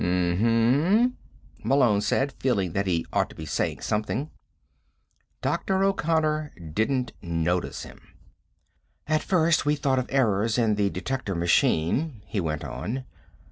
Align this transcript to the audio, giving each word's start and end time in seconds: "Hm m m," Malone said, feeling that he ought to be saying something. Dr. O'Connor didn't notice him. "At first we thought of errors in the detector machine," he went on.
"Hm 0.01 0.31
m 0.31 0.85
m," 0.87 1.17
Malone 1.63 2.01
said, 2.01 2.31
feeling 2.39 2.71
that 2.73 2.87
he 2.87 3.05
ought 3.13 3.29
to 3.29 3.35
be 3.35 3.45
saying 3.45 3.81
something. 3.81 4.31
Dr. 5.43 5.83
O'Connor 5.83 6.53
didn't 6.73 7.11
notice 7.21 7.83
him. 7.83 8.01
"At 9.05 9.21
first 9.21 9.63
we 9.63 9.75
thought 9.75 9.99
of 9.99 10.07
errors 10.09 10.57
in 10.57 10.73
the 10.73 10.89
detector 10.89 11.35
machine," 11.35 12.23
he 12.25 12.39
went 12.39 12.63
on. 12.63 13.03